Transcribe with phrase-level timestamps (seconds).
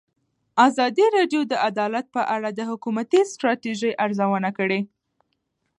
[0.67, 4.79] ازادي راډیو د عدالت په اړه د حکومتي ستراتیژۍ ارزونه کړې.